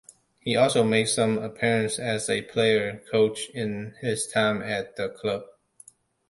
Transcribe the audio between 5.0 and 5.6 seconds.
club.